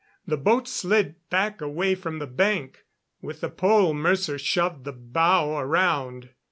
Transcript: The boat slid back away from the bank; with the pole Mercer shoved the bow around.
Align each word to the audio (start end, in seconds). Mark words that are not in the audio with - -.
The 0.25 0.35
boat 0.35 0.67
slid 0.67 1.13
back 1.29 1.61
away 1.61 1.93
from 1.93 2.17
the 2.17 2.25
bank; 2.25 2.85
with 3.21 3.41
the 3.41 3.49
pole 3.51 3.93
Mercer 3.93 4.39
shoved 4.39 4.83
the 4.83 4.91
bow 4.91 5.59
around. 5.59 6.29